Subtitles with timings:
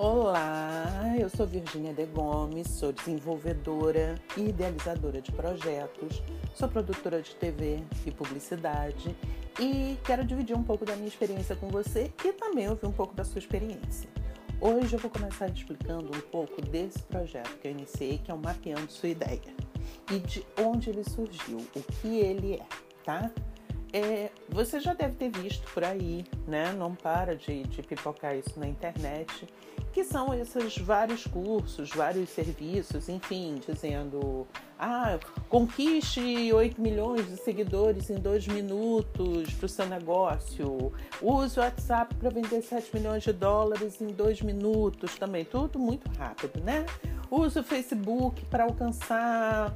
[0.00, 6.22] Olá, eu sou Virginia De Gomes, sou desenvolvedora e idealizadora de projetos,
[6.54, 9.16] sou produtora de TV e publicidade
[9.58, 13.12] e quero dividir um pouco da minha experiência com você e também ouvir um pouco
[13.12, 14.08] da sua experiência.
[14.60, 18.38] Hoje eu vou começar explicando um pouco desse projeto que eu iniciei, que é o
[18.38, 19.52] Mapeando Sua Ideia,
[20.12, 22.66] e de onde ele surgiu, o que ele é,
[23.04, 23.32] tá?
[23.92, 26.72] É, você já deve ter visto por aí, né?
[26.72, 29.48] Não para de, de pipocar isso na internet,
[29.92, 34.46] que são esses vários cursos, vários serviços, enfim, dizendo:
[34.78, 40.92] ah, conquiste 8 milhões de seguidores em dois minutos para o seu negócio,
[41.22, 46.10] use o WhatsApp para vender 7 milhões de dólares em dois minutos também, tudo muito
[46.18, 46.84] rápido, né?
[47.30, 49.74] Use o Facebook para alcançar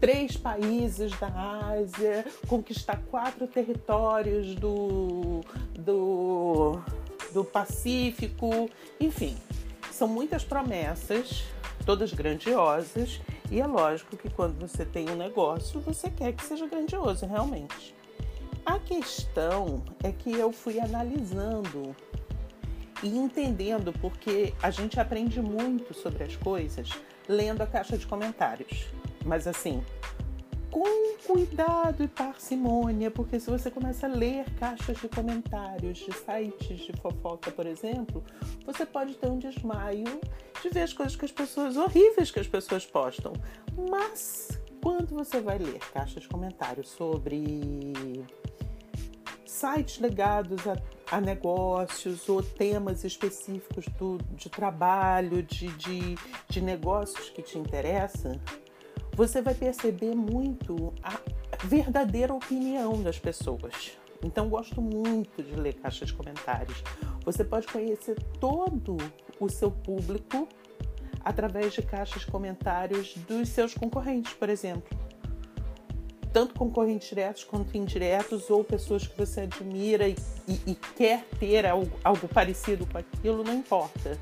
[0.00, 1.28] três países da
[1.72, 5.40] Ásia, conquistar quatro territórios do,
[5.78, 6.78] do,
[7.32, 8.70] do Pacífico,
[9.00, 9.36] enfim,
[9.90, 11.44] são muitas promessas,
[11.84, 13.20] todas grandiosas,
[13.50, 17.94] e é lógico que quando você tem um negócio, você quer que seja grandioso realmente.
[18.64, 21.94] A questão é que eu fui analisando
[23.02, 26.90] e entendendo, porque a gente aprende muito sobre as coisas
[27.28, 28.86] lendo a caixa de comentários.
[29.26, 29.82] Mas assim,
[30.70, 36.78] com cuidado e parcimônia, porque se você começa a ler caixas de comentários de sites
[36.78, 38.22] de fofoca, por exemplo,
[38.64, 40.20] você pode ter um desmaio
[40.62, 43.32] de ver as coisas que as pessoas horríveis que as pessoas postam.
[43.90, 48.22] Mas quando você vai ler caixas de comentários sobre
[49.44, 50.76] sites ligados a,
[51.10, 56.14] a negócios ou temas específicos do, de trabalho, de, de,
[56.48, 58.38] de negócios que te interessam,
[59.16, 61.18] você vai perceber muito a
[61.64, 63.96] verdadeira opinião das pessoas.
[64.22, 66.84] Então, gosto muito de ler caixas de comentários.
[67.24, 68.98] Você pode conhecer todo
[69.40, 70.46] o seu público
[71.24, 74.98] através de caixas de comentários dos seus concorrentes, por exemplo.
[76.30, 81.64] Tanto concorrentes diretos quanto indiretos, ou pessoas que você admira e, e, e quer ter
[81.64, 84.18] algo, algo parecido com aquilo, não importa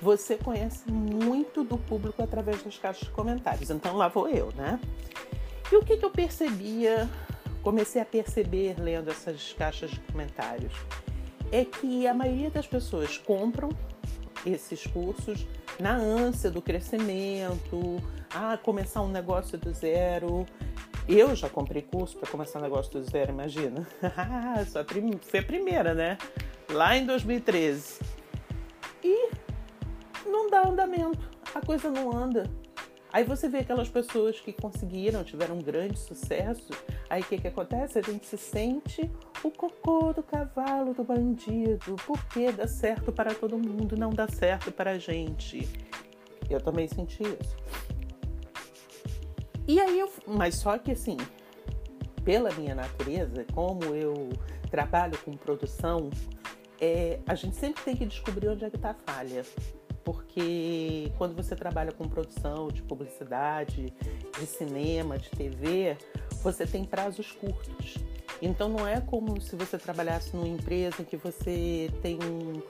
[0.00, 3.70] você conhece muito do público através das caixas de comentários.
[3.70, 4.80] Então lá vou eu, né?
[5.70, 7.08] E o que, que eu percebia,
[7.62, 10.72] comecei a perceber lendo essas caixas de comentários,
[11.52, 13.68] é que a maioria das pessoas compram
[14.46, 15.46] esses cursos
[15.78, 18.02] na ânsia do crescimento,
[18.34, 20.46] a começar um negócio do zero.
[21.08, 23.86] Eu já comprei curso para começar um negócio do zero, imagina.
[24.70, 24.84] Só
[25.22, 26.16] foi a primeira, né?
[26.70, 28.00] Lá em 2013.
[29.02, 29.30] E
[30.26, 31.18] não dá andamento,
[31.54, 32.44] a coisa não anda.
[33.12, 36.70] Aí você vê aquelas pessoas que conseguiram, tiveram um grande sucesso,
[37.08, 37.98] aí o que, que acontece?
[37.98, 39.10] A gente se sente
[39.42, 44.70] o cocô do cavalo do bandido, porque dá certo para todo mundo, não dá certo
[44.70, 45.68] para a gente.
[46.48, 47.56] Eu também senti isso.
[49.66, 50.10] E aí eu.
[50.26, 51.16] Mas só que assim,
[52.24, 54.30] pela minha natureza, como eu
[54.70, 56.10] trabalho com produção,
[56.80, 59.44] é, a gente sempre tem que descobrir onde é que está a falha
[60.04, 63.92] porque quando você trabalha com produção de publicidade,
[64.38, 65.96] de cinema, de TV,
[66.42, 67.96] você tem prazos curtos.
[68.42, 72.62] Então não é como se você trabalhasse numa empresa que você tem um,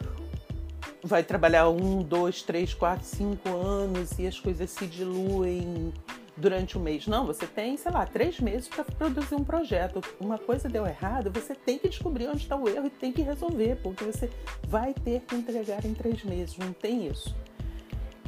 [1.03, 5.93] vai trabalhar um, dois, três, quatro, cinco anos e as coisas se diluem
[6.37, 7.07] durante o mês.
[7.07, 10.01] Não, você tem, sei lá, três meses para produzir um projeto.
[10.21, 13.23] Uma coisa deu errado, você tem que descobrir onde está o erro e tem que
[13.23, 14.31] resolver, porque você
[14.67, 16.57] vai ter que entregar em três meses.
[16.57, 17.35] Não tem isso.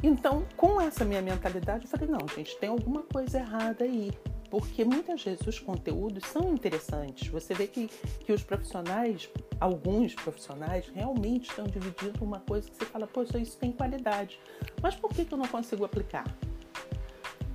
[0.01, 4.11] Então, com essa minha mentalidade, eu falei: não, gente, tem alguma coisa errada aí.
[4.49, 7.27] Porque muitas vezes os conteúdos são interessantes.
[7.29, 9.27] Você vê que, que os profissionais,
[9.59, 14.39] alguns profissionais, realmente estão dividindo uma coisa que você fala, poxa, isso tem qualidade.
[14.79, 16.25] Mas por que, que eu não consigo aplicar?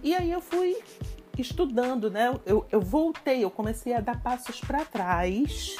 [0.09, 0.75] E aí eu fui
[1.37, 2.35] estudando, né?
[2.47, 5.77] Eu, eu voltei, eu comecei a dar passos para trás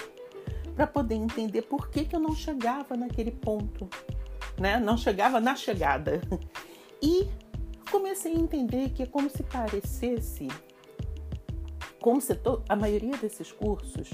[0.77, 3.89] para poder entender por que, que eu não chegava naquele ponto,
[4.61, 4.79] né?
[4.79, 6.21] Não chegava na chegada.
[7.01, 7.29] E
[7.91, 10.49] comecei a entender que é como se parecesse,
[12.03, 12.39] como se
[12.69, 14.11] a maioria desses cursos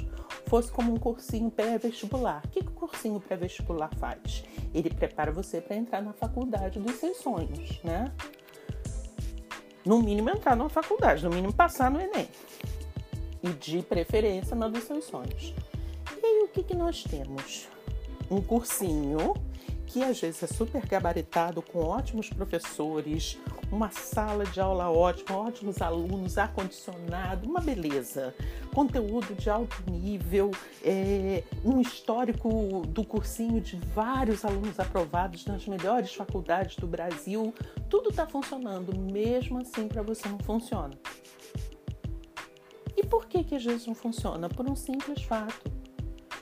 [0.46, 2.42] fosse como um cursinho pré-vestibular.
[2.44, 4.44] O que, que o cursinho pré-vestibular faz?
[4.72, 8.12] Ele prepara você para entrar na faculdade dos seus sonhos, né?
[9.84, 12.28] No mínimo entrar numa faculdade, no mínimo passar no Enem.
[13.42, 15.54] E de preferência na dos seus sonhos.
[16.22, 17.68] E aí o que, que nós temos?
[18.30, 19.34] Um cursinho
[19.94, 23.38] que às vezes é super gabaritado, com ótimos professores,
[23.70, 28.34] uma sala de aula ótima, ótimos alunos, ar-condicionado, uma beleza.
[28.74, 30.50] Conteúdo de alto nível,
[30.82, 37.54] é, um histórico do cursinho de vários alunos aprovados nas melhores faculdades do Brasil.
[37.88, 40.98] Tudo está funcionando, mesmo assim para você não funciona.
[42.96, 44.48] E por que, que às vezes não funciona?
[44.48, 45.72] Por um simples fato.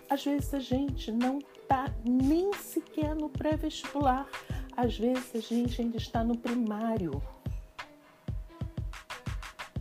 [0.09, 1.39] Às vezes a gente não
[1.73, 4.29] está nem sequer no pré-vestibular.
[4.77, 7.23] Às vezes a gente ainda está no primário.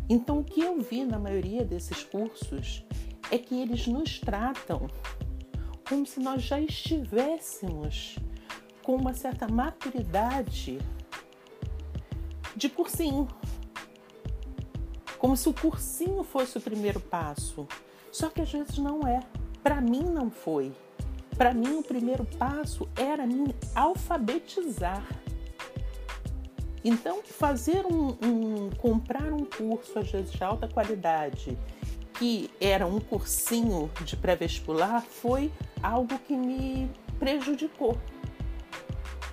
[0.09, 2.85] Então, o que eu vi na maioria desses cursos
[3.29, 4.89] é que eles nos tratam
[5.87, 8.15] como se nós já estivéssemos
[8.83, 10.79] com uma certa maturidade
[12.55, 13.27] de cursinho.
[15.19, 17.67] Como se o cursinho fosse o primeiro passo.
[18.13, 19.19] Só que às vezes não é.
[19.61, 20.73] Para mim não foi.
[21.41, 25.03] Para mim o primeiro passo era me alfabetizar.
[26.83, 31.57] Então, fazer um, um, comprar um curso às vezes de alta qualidade,
[32.13, 35.51] que era um cursinho de pré-vestibular, foi
[35.81, 37.97] algo que me prejudicou,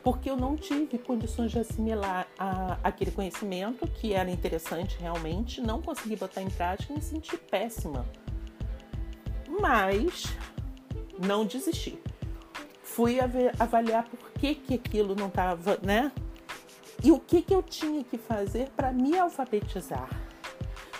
[0.02, 5.82] porque eu não tive condições de assimilar a, aquele conhecimento que era interessante realmente, não
[5.82, 8.06] consegui botar em prática e me senti péssima
[9.60, 10.24] mas
[11.18, 11.98] não desisti.
[12.82, 13.18] Fui
[13.58, 16.10] avaliar por que, que aquilo não estava, né?
[17.02, 20.08] E o que, que eu tinha que fazer para me alfabetizar.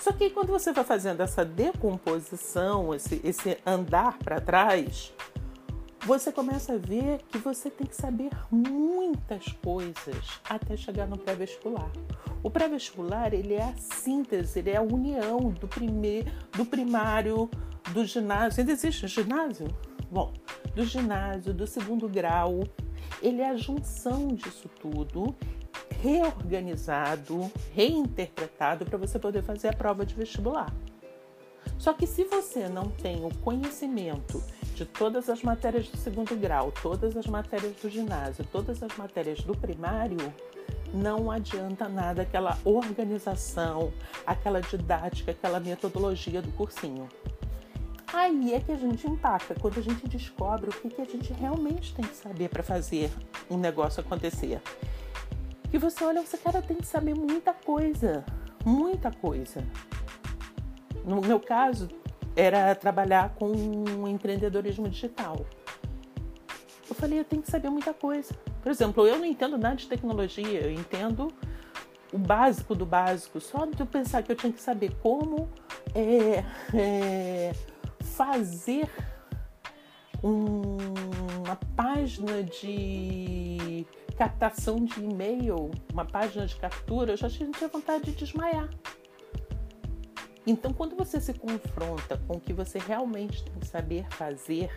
[0.00, 5.12] Só que quando você vai fazendo essa decomposição, esse, esse andar para trás,
[6.06, 11.91] você começa a ver que você tem que saber muitas coisas até chegar no pré-vestibular.
[12.43, 17.50] O pré-vestibular ele é a síntese, ele é a união do primeiro, do primário,
[17.93, 18.61] do ginásio.
[18.61, 19.67] Ainda existe ginásio?
[20.11, 20.33] Bom,
[20.75, 22.65] do ginásio, do segundo grau,
[23.23, 25.37] ele é a junção disso tudo,
[26.01, 30.73] reorganizado, reinterpretado para você poder fazer a prova de vestibular.
[31.79, 34.43] Só que se você não tem o conhecimento
[34.75, 39.43] de todas as matérias do segundo grau, todas as matérias do ginásio, todas as matérias
[39.43, 40.33] do primário,
[40.93, 43.93] não adianta nada aquela organização,
[44.27, 47.09] aquela didática, aquela metodologia do cursinho.
[48.13, 51.33] Aí é que a gente empaca, quando a gente descobre o que, que a gente
[51.33, 53.11] realmente tem que saber para fazer
[53.51, 54.61] um negócio acontecer.
[55.71, 58.25] Que você olha, você cara tem que saber muita coisa,
[58.65, 59.63] muita coisa.
[61.05, 61.89] No meu caso,
[62.35, 65.45] era trabalhar com empreendedorismo digital.
[66.89, 68.35] Eu falei, eu tenho que saber muita coisa.
[68.63, 71.31] Por exemplo, eu não entendo nada de tecnologia, eu entendo
[72.11, 73.39] o básico do básico.
[73.39, 75.51] Só de eu pensar que eu tinha que saber como
[75.95, 76.45] é,
[76.75, 77.53] é,
[78.19, 78.91] fazer
[80.20, 83.87] uma página de
[84.17, 88.69] captação de e-mail, uma página de captura, eu já tinha vontade de desmaiar.
[90.44, 94.75] Então, quando você se confronta com o que você realmente tem que saber fazer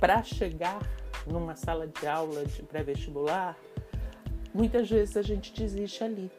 [0.00, 0.80] para chegar
[1.26, 3.54] numa sala de aula de pré-vestibular,
[4.54, 6.30] muitas vezes a gente desiste ali.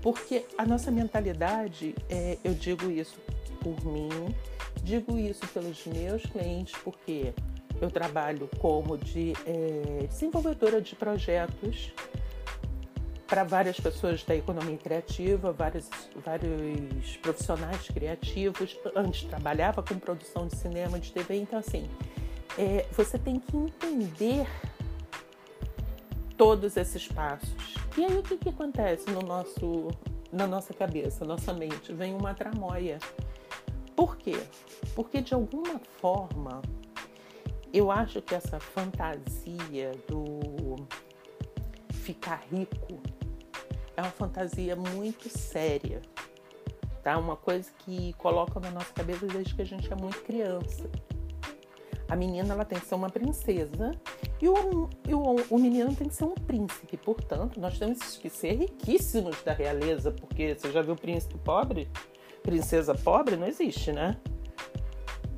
[0.00, 3.18] Porque a nossa mentalidade, é, eu digo isso
[3.60, 4.32] por mim,
[4.82, 7.32] Digo isso pelos meus clientes porque
[7.80, 11.92] eu trabalho como de é, desenvolvedora de projetos
[13.26, 15.88] para várias pessoas da economia criativa, vários,
[16.24, 18.78] vários profissionais criativos.
[18.94, 21.88] Antes trabalhava com produção de cinema, de TV, então assim,
[22.58, 24.46] é, você tem que entender
[26.36, 27.74] todos esses passos.
[27.96, 29.88] E aí o que, que acontece no nosso,
[30.30, 31.92] na nossa cabeça, nossa mente?
[31.92, 32.98] Vem uma tramóia.
[33.94, 34.36] Por quê?
[34.94, 36.62] Porque de alguma forma
[37.72, 40.76] eu acho que essa fantasia do
[41.92, 43.00] ficar rico
[43.96, 46.02] é uma fantasia muito séria,
[47.02, 47.16] tá?
[47.16, 50.90] Uma coisa que coloca na nossa cabeça desde que a gente é muito criança.
[52.08, 53.92] A menina ela tem que ser uma princesa
[54.40, 56.98] e o, e o, o menino tem que ser um príncipe.
[56.98, 61.88] Portanto, nós temos que ser riquíssimos da realeza, porque você já viu o príncipe pobre?
[62.42, 64.16] Princesa pobre não existe, né?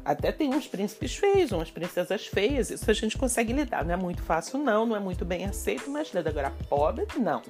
[0.05, 3.85] Até tem uns príncipes feios, umas princesas feias, isso a gente consegue lidar.
[3.85, 6.29] Não é muito fácil, não, não é muito bem aceito, mas lida.
[6.29, 7.41] Agora, pobre, não.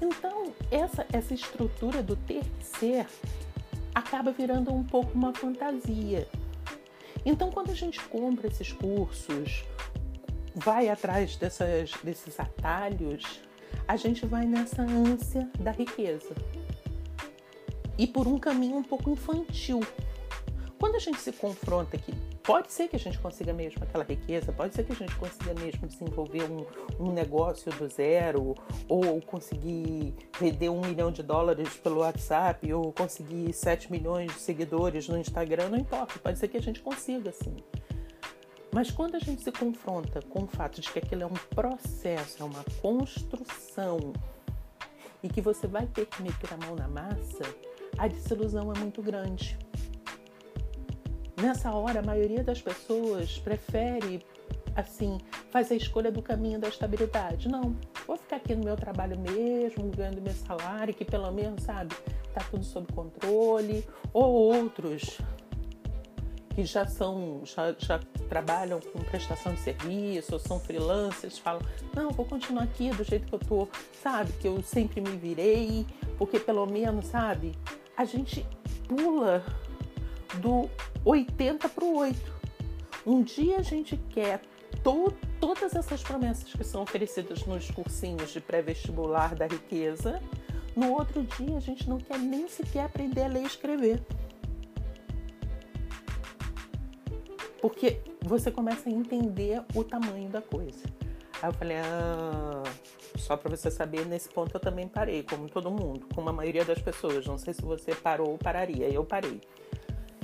[0.00, 3.06] Então, essa, essa estrutura do ter que ser
[3.92, 6.28] acaba virando um pouco uma fantasia.
[7.24, 9.64] Então, quando a gente compra esses cursos,
[10.54, 13.40] vai atrás dessas, desses atalhos,
[13.88, 16.34] a gente vai nessa ânsia da riqueza
[17.98, 19.80] e por um caminho um pouco infantil.
[20.78, 24.52] quando a gente se confronta que pode ser que a gente consiga mesmo aquela riqueza,
[24.52, 26.66] pode ser que a gente consiga mesmo desenvolver um,
[27.00, 28.54] um negócio do zero,
[28.86, 35.08] ou conseguir vender um milhão de dólares pelo WhatsApp, ou conseguir 7 milhões de seguidores
[35.08, 37.56] no Instagram, não importa, pode ser que a gente consiga sim.
[38.70, 42.42] Mas quando a gente se confronta com o fato de que aquilo é um processo,
[42.42, 44.12] é uma construção,
[45.24, 47.44] e que você vai ter que meter a mão na massa,
[47.98, 49.56] a desilusão é muito grande.
[51.40, 54.24] Nessa hora, a maioria das pessoas prefere,
[54.76, 55.18] assim,
[55.50, 57.48] fazer a escolha do caminho da estabilidade.
[57.48, 61.94] Não, vou ficar aqui no meu trabalho mesmo, ganhando meu salário, que pelo menos, sabe,
[62.32, 63.84] tá tudo sob controle.
[64.12, 65.18] Ou outros
[66.54, 67.98] que já são, já, já
[68.28, 71.60] trabalham com prestação de serviço, ou são freelancers, falam,
[71.94, 73.68] não, vou continuar aqui do jeito que eu tô,
[74.00, 75.84] sabe, que eu sempre me virei,
[76.16, 77.52] porque pelo menos, sabe,
[77.96, 78.46] a gente
[78.88, 79.44] pula
[80.40, 80.68] do
[81.04, 82.34] 80 para o 8.
[83.06, 84.40] Um dia a gente quer
[84.82, 90.22] to todas essas promessas que são oferecidas nos cursinhos de pré-vestibular da riqueza,
[90.74, 94.02] no outro dia a gente não quer nem sequer aprender a ler e escrever.
[97.60, 100.84] Porque você começa a entender o tamanho da coisa.
[101.42, 102.62] Aí eu falei, ah,
[103.24, 106.64] só para você saber, nesse ponto eu também parei, como todo mundo, como a maioria
[106.64, 107.26] das pessoas.
[107.26, 109.40] Não sei se você parou ou pararia, eu parei.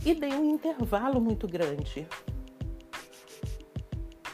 [0.05, 2.07] E dei um intervalo muito grande.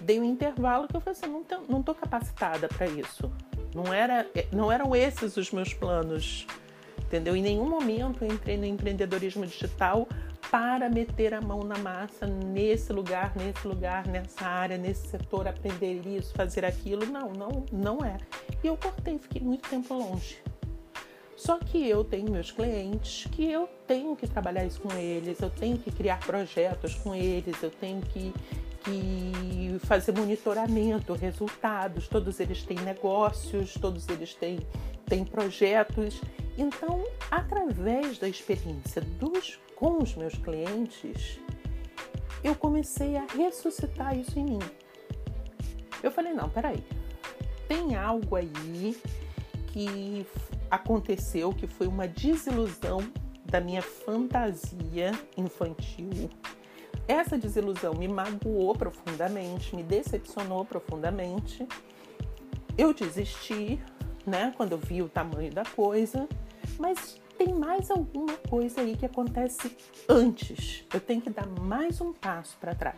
[0.00, 3.32] Dei um intervalo que eu falei assim, não, tô, não tô capacitada para isso.
[3.72, 6.44] Não, era, não eram esses os meus planos,
[7.06, 7.36] entendeu?
[7.36, 10.08] Em nenhum momento eu entrei no empreendedorismo digital
[10.50, 16.06] para meter a mão na massa nesse lugar, nesse lugar, nessa área, nesse setor, aprender
[16.06, 17.04] isso, fazer aquilo.
[17.06, 18.16] Não, não, não é.
[18.62, 20.38] E eu cortei, fiquei muito tempo longe.
[21.36, 25.50] Só que eu tenho meus clientes que eu tenho que trabalhar isso com eles, eu
[25.50, 28.32] tenho que criar projetos com eles, eu tenho que,
[28.82, 32.08] que fazer monitoramento, resultados.
[32.08, 34.60] Todos eles têm negócios, todos eles têm,
[35.04, 36.20] têm projetos.
[36.56, 41.38] Então, através da experiência dos com os meus clientes,
[42.42, 44.58] eu comecei a ressuscitar isso em mim.
[46.02, 46.82] Eu falei: não, peraí,
[47.68, 48.96] tem algo aí
[49.72, 50.26] que
[50.70, 53.00] aconteceu que foi uma desilusão
[53.44, 56.30] da minha fantasia infantil.
[57.06, 61.66] Essa desilusão me magoou profundamente, me decepcionou profundamente.
[62.76, 63.80] Eu desisti,
[64.26, 66.28] né, quando eu vi o tamanho da coisa,
[66.78, 69.76] mas tem mais alguma coisa aí que acontece
[70.08, 70.84] antes.
[70.92, 72.96] Eu tenho que dar mais um passo para trás.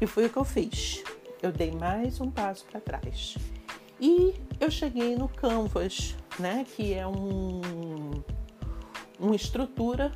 [0.00, 1.02] E foi o que eu fiz.
[1.42, 3.36] Eu dei mais um passo para trás.
[4.00, 7.60] E eu cheguei no Canvas, né, que é um,
[9.18, 10.12] uma estrutura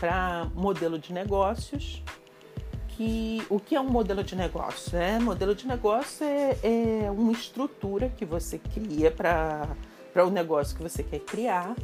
[0.00, 2.02] para modelo de negócios.
[2.88, 4.96] Que, o que é um modelo de negócio?
[4.96, 9.76] É, modelo de negócio é, é uma estrutura que você cria para
[10.24, 11.74] o negócio que você quer criar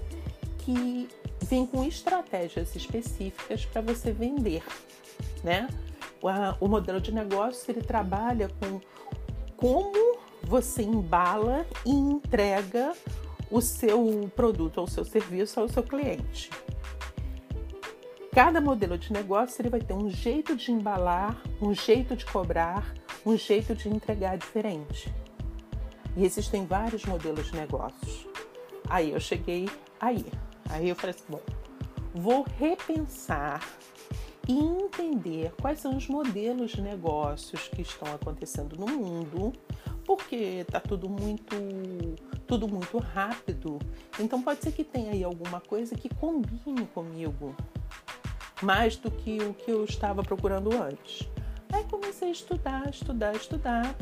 [0.64, 1.08] que
[1.42, 4.62] vem com estratégias específicas para você vender,
[5.42, 5.68] né?
[6.60, 8.80] O modelo de negócio ele trabalha com
[9.56, 12.92] como você embala e entrega
[13.50, 16.50] o seu produto ou seu serviço ao seu cliente.
[18.32, 22.94] Cada modelo de negócio ele vai ter um jeito de embalar, um jeito de cobrar,
[23.26, 25.12] um jeito de entregar diferente.
[26.16, 28.26] E existem vários modelos de negócios.
[28.88, 29.68] Aí eu cheguei
[30.00, 30.24] aí.
[30.70, 31.40] Aí eu falei assim: bom,
[32.14, 33.66] vou repensar
[34.48, 39.52] e entender quais são os modelos de negócios que estão acontecendo no mundo,
[40.04, 41.54] porque está tudo muito
[42.46, 43.78] tudo muito rápido.
[44.18, 47.54] Então pode ser que tenha aí alguma coisa que combine comigo
[48.60, 51.28] mais do que o que eu estava procurando antes.
[51.72, 53.94] Aí comecei a estudar, estudar, estudar.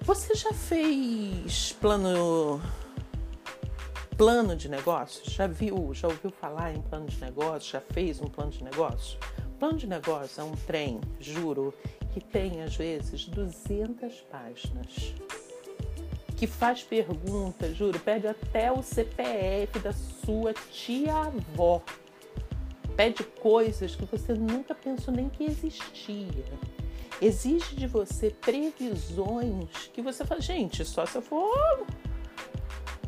[0.00, 2.60] Você já fez plano
[4.16, 5.32] plano de negócios?
[5.32, 7.70] Já viu, já ouviu falar em plano de negócios?
[7.70, 9.18] Já fez um plano de negócio?
[9.58, 11.72] Plano de negócio é um trem, juro,
[12.12, 15.14] que tem às vezes 200 páginas.
[16.36, 21.82] Que faz perguntas, juro, pede até o CPF da sua tia-avó.
[22.94, 26.44] Pede coisas que você nunca pensou nem que existia.
[27.20, 31.86] Exige de você previsões que você fala, gente, só se eu for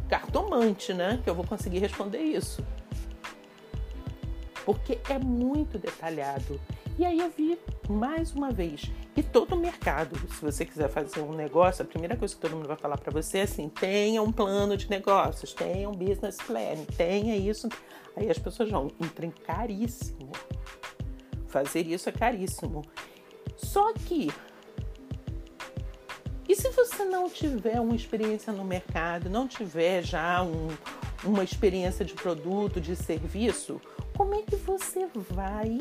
[0.08, 1.20] cartomante, né?
[1.22, 2.64] Que eu vou conseguir responder isso.
[4.64, 6.60] Porque é muito detalhado.
[6.98, 8.90] E aí eu vi mais uma vez.
[9.16, 12.56] E todo o mercado, se você quiser fazer um negócio, a primeira coisa que todo
[12.56, 16.36] mundo vai falar para você é assim: tenha um plano de negócios, tenha um business
[16.38, 17.68] plan, tenha isso.
[18.16, 20.32] Aí as pessoas vão, um trem caríssimo.
[21.46, 22.82] Fazer isso é caríssimo.
[23.56, 24.28] Só que
[26.48, 30.68] e se você não tiver uma experiência no mercado, não tiver já um,
[31.22, 33.80] uma experiência de produto, de serviço,
[34.16, 35.78] como é que você vai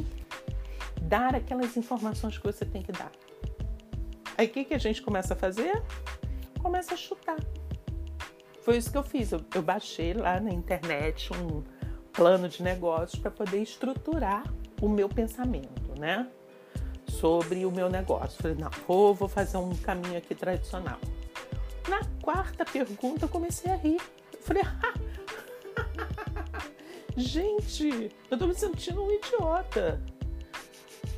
[1.01, 3.11] dar aquelas informações que você tem que dar?
[4.37, 5.81] Aí o que, que a gente começa a fazer?
[6.61, 7.39] Começa a chutar.
[8.61, 9.31] Foi isso que eu fiz.
[9.31, 11.63] Eu, eu baixei lá na internet um
[12.11, 14.43] plano de negócios para poder estruturar
[14.81, 16.27] o meu pensamento, né?
[17.19, 18.41] Sobre o meu negócio.
[18.41, 20.99] Falei, não, vou, vou fazer um caminho aqui tradicional.
[21.87, 24.01] Na quarta pergunta, eu comecei a rir.
[24.41, 24.63] falei,
[27.15, 30.01] gente, eu tô me sentindo um idiota.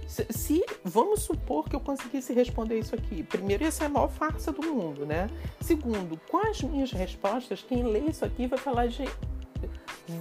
[0.08, 3.24] Se, se, vamos supor que eu conseguisse responder isso aqui.
[3.24, 5.30] Primeiro, essa é a maior farsa do mundo, né?
[5.62, 9.06] Segundo, com as minhas respostas, quem lê isso aqui vai falar de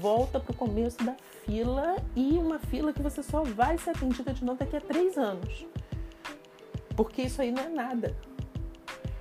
[0.01, 1.17] volta para o começo da
[1.49, 5.17] fila e uma fila que você só vai ser atendida de novo daqui a três
[5.17, 5.67] anos.
[6.95, 8.15] Porque isso aí não é nada.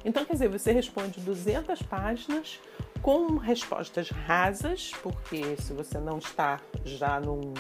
[0.04, 2.60] Então, quer dizer, você responde 200 páginas
[3.02, 7.54] com respostas rasas, porque se você não está já num.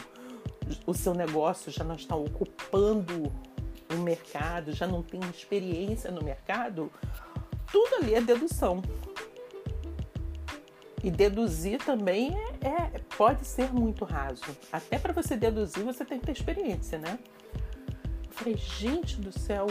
[0.85, 3.31] O seu negócio já não está ocupando
[3.89, 6.91] o mercado, já não tem experiência no mercado,
[7.71, 8.81] tudo ali é dedução.
[11.03, 14.43] E deduzir também é, é pode ser muito raso.
[14.71, 17.19] Até para você deduzir, você tem que ter experiência, né?
[18.23, 19.67] Eu falei, gente do céu,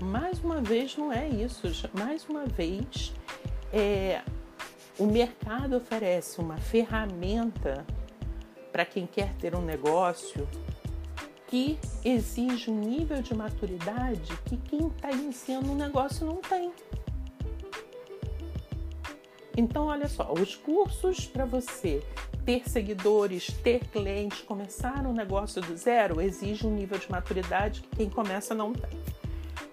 [0.00, 1.66] mais uma vez não é isso.
[1.92, 3.12] Mais uma vez,
[3.72, 4.22] é,
[4.98, 7.84] o mercado oferece uma ferramenta
[8.70, 10.48] para quem quer ter um negócio
[11.46, 16.72] que exige um nível de maturidade que quem está iniciando um negócio não tem.
[19.56, 22.02] Então, olha só, os cursos para você
[22.44, 27.96] ter seguidores, ter clientes, começar um negócio do zero, exige um nível de maturidade que
[27.96, 28.98] quem começa não tem.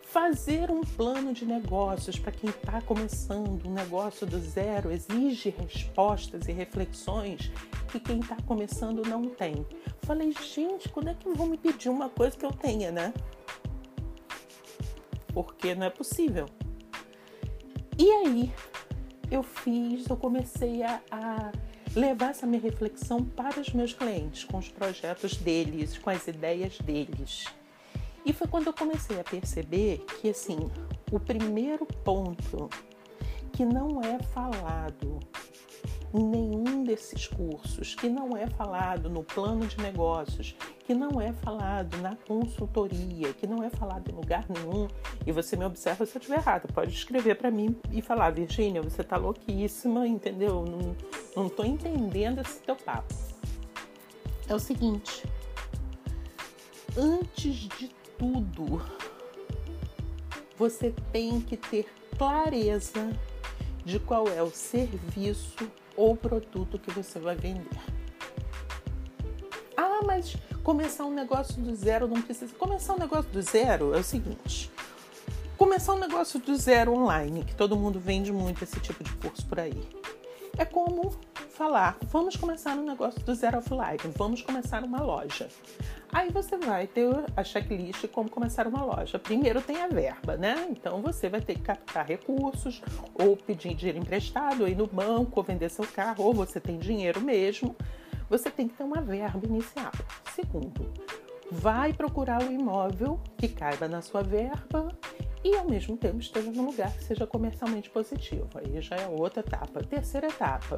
[0.03, 6.47] Fazer um plano de negócios para quem está começando um negócio do zero exige respostas
[6.47, 7.51] e reflexões
[7.91, 9.65] que quem está começando não tem.
[10.01, 13.13] Falei, gente, quando é que vão me pedir uma coisa que eu tenha, né?
[15.31, 16.47] Porque não é possível.
[17.97, 18.51] E aí,
[19.31, 21.51] eu fiz, eu comecei a, a
[21.95, 26.77] levar essa minha reflexão para os meus clientes, com os projetos deles, com as ideias
[26.79, 27.45] deles.
[28.25, 30.69] E foi quando eu comecei a perceber que, assim,
[31.11, 32.69] o primeiro ponto
[33.53, 35.19] que não é falado
[36.17, 41.97] nenhum desses cursos, que não é falado no plano de negócios, que não é falado
[41.97, 44.87] na consultoria, que não é falado em lugar nenhum,
[45.25, 48.81] e você me observa se eu estiver errado, pode escrever para mim e falar, Virgínia,
[48.81, 50.65] você tá louquíssima, entendeu?
[50.65, 50.95] Não,
[51.35, 53.13] não tô entendendo esse teu papo.
[54.47, 55.23] É o seguinte,
[56.97, 58.81] antes de tudo,
[60.57, 63.11] você tem que ter clareza
[63.85, 67.77] de qual é o serviço ou produto que você vai vender.
[69.75, 70.33] Ah, mas
[70.63, 72.55] começar um negócio do zero não precisa.
[72.55, 74.71] Começar um negócio do zero é o seguinte:
[75.57, 79.45] começar um negócio do zero online, que todo mundo vende muito esse tipo de curso
[79.45, 79.83] por aí.
[80.57, 81.11] É como
[81.59, 85.49] falar, vamos começar um negócio do zero offline, vamos começar uma loja.
[86.09, 89.19] Aí você vai ter a checklist como começar uma loja.
[89.19, 90.67] Primeiro tem a verba, né?
[90.69, 92.81] Então você vai ter que captar recursos,
[93.13, 96.79] ou pedir dinheiro emprestado, ou ir no banco, ou vender seu carro, ou você tem
[96.79, 97.75] dinheiro mesmo.
[98.29, 99.91] Você tem que ter uma verba inicial.
[100.33, 100.89] Segundo,
[101.51, 104.97] vai procurar o imóvel que caiba na sua verba
[105.43, 108.47] e ao mesmo tempo esteja num lugar que seja comercialmente positivo.
[108.55, 109.83] Aí já é outra etapa.
[109.83, 110.77] Terceira etapa,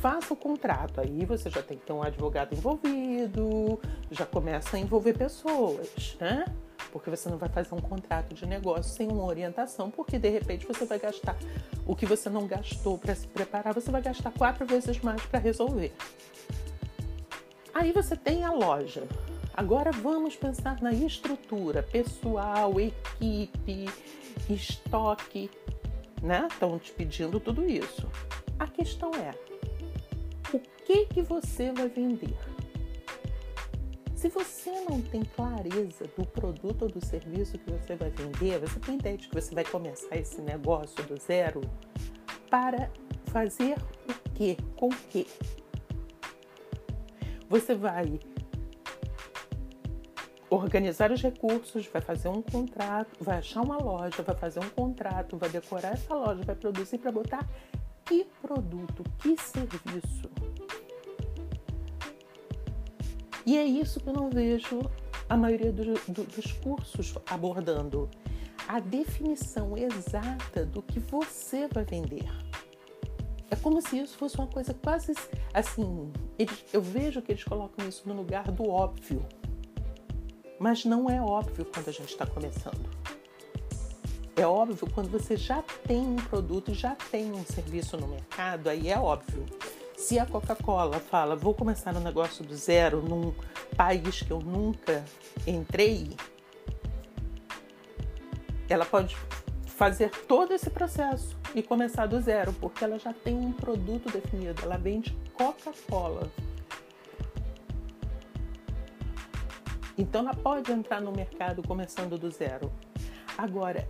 [0.00, 1.00] faça o contrato.
[1.00, 3.78] Aí você já tem que ter um advogado envolvido,
[4.10, 6.44] já começa a envolver pessoas, né?
[6.90, 10.66] Porque você não vai fazer um contrato de negócio sem uma orientação, porque de repente
[10.66, 11.36] você vai gastar
[11.86, 15.38] o que você não gastou para se preparar, você vai gastar quatro vezes mais para
[15.38, 15.92] resolver.
[17.72, 19.06] Aí você tem a loja.
[19.54, 23.88] Agora vamos pensar na estrutura, pessoal, equipe,
[24.48, 25.50] estoque,
[26.22, 26.48] né?
[26.50, 28.08] Estão te pedindo tudo isso.
[28.58, 29.32] A questão é,
[30.90, 32.36] que que você vai vender?
[34.16, 38.80] Se você não tem clareza do produto ou do serviço que você vai vender, você
[38.80, 41.60] tem ideia de que você vai começar esse negócio do zero
[42.50, 42.90] para
[43.26, 44.56] fazer o quê?
[44.76, 45.26] Com o quê?
[47.48, 48.18] Você vai
[50.50, 55.36] organizar os recursos, vai fazer um contrato, vai achar uma loja, vai fazer um contrato,
[55.36, 57.48] vai decorar essa loja, vai produzir para botar
[58.04, 60.39] que produto, que serviço.
[63.50, 64.80] E é isso que eu não vejo
[65.28, 68.08] a maioria do, do, dos cursos abordando
[68.68, 72.28] a definição exata do que você vai vender.
[73.50, 75.14] É como se isso fosse uma coisa quase
[75.52, 76.12] assim.
[76.38, 79.26] Eles, eu vejo que eles colocam isso no lugar do óbvio.
[80.60, 82.88] Mas não é óbvio quando a gente está começando.
[84.36, 88.88] É óbvio quando você já tem um produto, já tem um serviço no mercado, aí
[88.88, 89.44] é óbvio.
[90.10, 93.32] Se a Coca-Cola fala, vou começar um negócio do zero num
[93.76, 95.04] país que eu nunca
[95.46, 96.16] entrei,
[98.68, 99.16] ela pode
[99.66, 104.60] fazer todo esse processo e começar do zero, porque ela já tem um produto definido,
[104.64, 106.28] ela vende Coca-Cola.
[109.96, 112.72] Então ela pode entrar no mercado começando do zero.
[113.38, 113.88] Agora,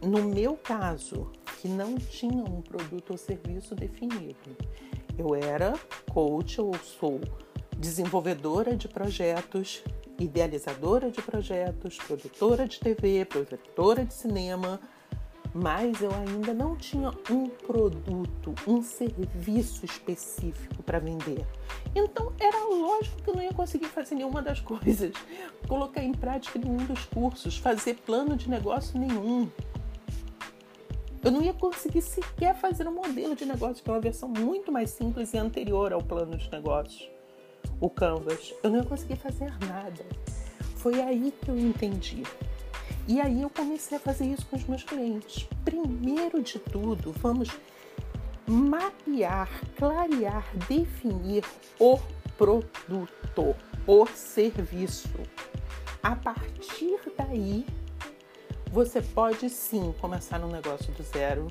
[0.00, 1.28] no meu caso,
[1.60, 4.56] que não tinha um produto ou serviço definido,
[5.18, 5.74] eu era
[6.12, 7.20] coach ou sou
[7.78, 9.82] desenvolvedora de projetos,
[10.18, 14.80] idealizadora de projetos, produtora de TV, produtora de cinema,
[15.54, 21.46] mas eu ainda não tinha um produto, um serviço específico para vender.
[21.94, 25.12] Então era lógico que eu não ia conseguir fazer nenhuma das coisas,
[25.66, 29.48] colocar em prática nenhum dos cursos, fazer plano de negócio nenhum.
[31.22, 34.70] Eu não ia conseguir sequer fazer um modelo de negócio, que é uma versão muito
[34.70, 37.10] mais simples e anterior ao plano de negócios,
[37.80, 38.54] o Canvas.
[38.62, 40.04] Eu não ia conseguir fazer nada.
[40.76, 42.22] Foi aí que eu entendi
[43.08, 45.48] e aí eu comecei a fazer isso com os meus clientes.
[45.64, 47.48] Primeiro de tudo, vamos
[48.44, 51.44] mapear, clarear, definir
[51.78, 52.00] o
[52.36, 53.54] produto,
[53.86, 55.20] o serviço.
[56.02, 57.64] A partir daí,
[58.76, 61.50] você pode sim começar um negócio do zero,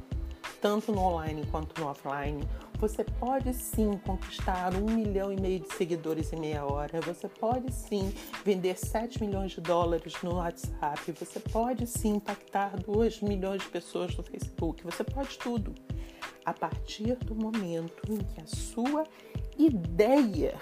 [0.61, 2.47] tanto no online quanto no offline.
[2.77, 7.01] Você pode sim conquistar um milhão e meio de seguidores em meia hora.
[7.01, 11.11] Você pode sim vender 7 milhões de dólares no WhatsApp.
[11.13, 14.83] Você pode sim impactar 2 milhões de pessoas no Facebook.
[14.83, 15.73] Você pode tudo.
[16.45, 19.03] A partir do momento em que a sua
[19.57, 20.53] ideia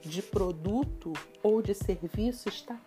[0.00, 2.80] de produto ou de serviço está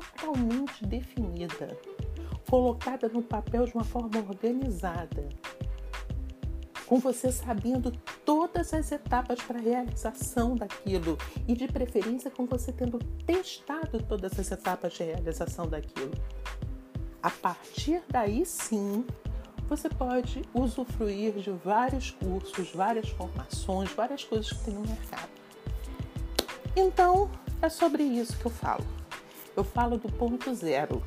[0.00, 1.76] totalmente definida,
[2.48, 5.28] colocada no papel de uma forma organizada
[6.90, 7.92] com você sabendo
[8.24, 14.36] todas as etapas para a realização daquilo e de preferência com você tendo testado todas
[14.36, 16.10] as etapas de realização daquilo.
[17.22, 19.06] A partir daí sim,
[19.68, 25.30] você pode usufruir de vários cursos, várias formações, várias coisas que tem no mercado.
[26.74, 27.30] Então,
[27.62, 28.99] é sobre isso que eu falo.
[29.56, 31.02] Eu falo do ponto zero.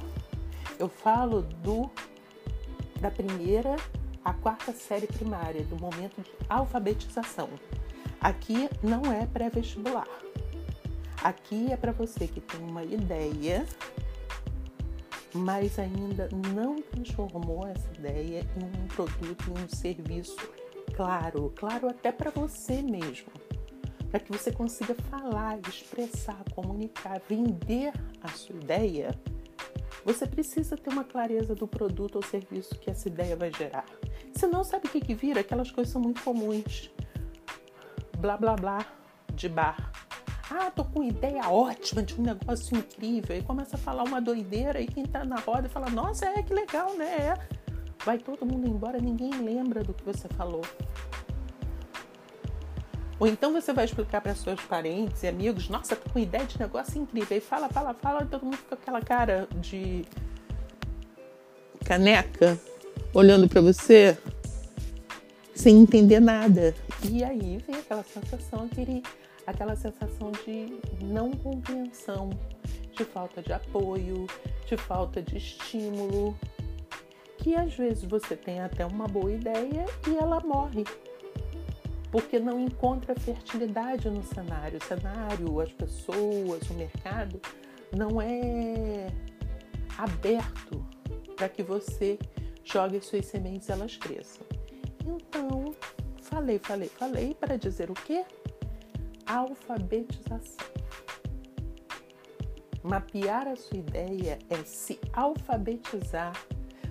[0.79, 1.89] Eu falo do
[2.99, 3.75] da primeira
[4.23, 7.49] a quarta série primária, do momento de alfabetização.
[8.21, 10.07] Aqui não é pré-vestibular.
[11.21, 13.65] Aqui é para você que tem uma ideia,
[15.33, 20.37] mas ainda não transformou essa ideia em um produto, em um serviço
[20.95, 23.31] claro, claro até para você mesmo,
[24.09, 27.91] para que você consiga falar, expressar, comunicar, vender
[28.23, 29.11] a sua ideia.
[30.05, 33.85] Você precisa ter uma clareza do produto ou serviço que essa ideia vai gerar.
[34.33, 36.89] Você não sabe o que, que vira, aquelas coisas são muito comuns.
[38.17, 38.85] Blá blá blá
[39.33, 39.91] de bar.
[40.51, 43.35] Ah, tô com ideia ótima de um negócio incrível.
[43.35, 46.53] E começa a falar uma doideira e quem tá na roda fala, nossa, é que
[46.53, 47.05] legal, né?
[47.05, 47.63] É.
[48.05, 50.61] Vai todo mundo embora, ninguém lembra do que você falou.
[53.23, 56.59] Ou então você vai explicar para seus parentes e amigos, nossa, tô com ideia de
[56.59, 57.37] negócio incrível.
[57.37, 60.03] E fala, fala, fala, todo mundo fica com aquela cara de
[61.85, 62.59] caneca
[63.13, 64.17] olhando para você
[65.55, 66.75] sem entender nada.
[67.09, 69.01] E aí vem aquela sensação, aquele,
[69.47, 72.29] aquela sensação de não compreensão,
[72.91, 74.27] de falta de apoio,
[74.67, 76.37] de falta de estímulo,
[77.37, 80.83] que às vezes você tem até uma boa ideia e ela morre.
[82.13, 84.77] Porque não encontra fertilidade no cenário.
[84.77, 87.41] O cenário, as pessoas, o mercado
[87.91, 89.07] não é
[89.97, 90.85] aberto
[91.35, 92.19] para que você
[92.63, 94.45] jogue suas sementes elas cresçam.
[95.03, 95.73] Então,
[96.21, 98.23] falei, falei, falei para dizer o quê?
[99.25, 100.67] Alfabetização.
[102.83, 106.33] Mapear a sua ideia é se alfabetizar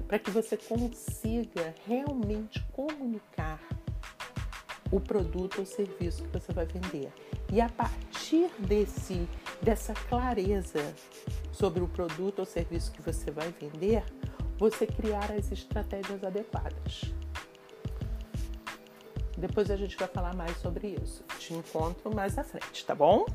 [0.09, 3.61] para que você consiga realmente comunicar
[4.93, 7.11] o produto ou serviço que você vai vender.
[7.51, 9.27] E a partir desse
[9.61, 10.95] dessa clareza
[11.51, 14.05] sobre o produto ou serviço que você vai vender,
[14.59, 17.13] você criar as estratégias adequadas.
[19.37, 21.25] Depois a gente vai falar mais sobre isso.
[21.39, 23.27] Te encontro mais à frente, tá bom?